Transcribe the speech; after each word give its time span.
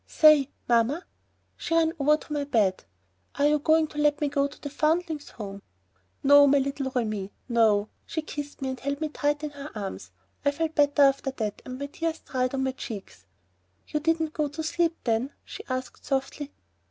"Say! 0.07 0.49
Mamma!" 0.67 1.05
She 1.57 1.75
ran 1.75 1.93
over 1.99 2.17
to 2.17 2.33
my 2.33 2.43
bed. 2.45 2.85
"Are 3.35 3.45
you 3.45 3.59
going 3.59 3.85
to 3.89 3.99
let 3.99 4.19
me 4.19 4.29
go 4.29 4.47
to 4.47 4.59
the 4.59 4.71
Foundlings' 4.71 5.29
Home?" 5.29 5.61
"No, 6.23 6.47
my 6.47 6.57
little 6.57 6.89
Remi, 6.95 7.31
no." 7.47 7.87
She 8.07 8.23
kissed 8.23 8.63
me 8.63 8.69
and 8.69 8.79
held 8.79 8.99
me 8.99 9.09
tight 9.09 9.43
in 9.43 9.51
her 9.51 9.69
arms. 9.75 10.09
I 10.43 10.49
felt 10.49 10.73
better 10.73 11.03
after 11.03 11.29
that 11.29 11.61
and 11.65 11.77
my 11.77 11.85
tears 11.85 12.17
dried 12.21 12.55
on 12.55 12.63
my 12.63 12.71
cheeks. 12.71 13.27
"You 13.89 13.99
didn't 13.99 14.33
go 14.33 14.47
to 14.47 14.63
sleep, 14.63 14.97
then?" 15.03 15.33
she 15.45 15.63
asked 15.69 16.03
softly. 16.03 16.51